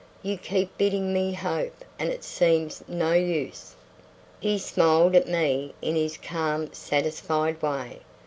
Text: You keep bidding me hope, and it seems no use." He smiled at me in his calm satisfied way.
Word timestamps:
You 0.23 0.35
keep 0.35 0.75
bidding 0.79 1.13
me 1.13 1.31
hope, 1.33 1.85
and 1.99 2.09
it 2.09 2.23
seems 2.23 2.83
no 2.87 3.13
use." 3.13 3.75
He 4.39 4.57
smiled 4.57 5.13
at 5.15 5.27
me 5.27 5.75
in 5.79 5.95
his 5.95 6.17
calm 6.17 6.73
satisfied 6.73 7.61
way. 7.61 7.99